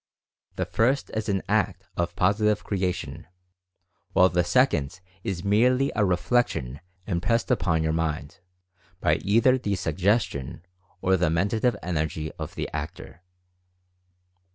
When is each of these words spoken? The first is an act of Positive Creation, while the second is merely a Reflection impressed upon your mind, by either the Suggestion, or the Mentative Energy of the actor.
The 0.55 0.65
first 0.65 1.11
is 1.11 1.29
an 1.29 1.43
act 1.47 1.83
of 1.95 2.15
Positive 2.15 2.63
Creation, 2.63 3.27
while 4.13 4.29
the 4.29 4.43
second 4.43 4.99
is 5.23 5.43
merely 5.43 5.91
a 5.95 6.03
Reflection 6.03 6.81
impressed 7.05 7.51
upon 7.51 7.83
your 7.83 7.93
mind, 7.93 8.39
by 8.99 9.17
either 9.17 9.59
the 9.59 9.75
Suggestion, 9.75 10.65
or 11.03 11.17
the 11.17 11.29
Mentative 11.29 11.75
Energy 11.83 12.31
of 12.39 12.55
the 12.55 12.67
actor. 12.73 13.21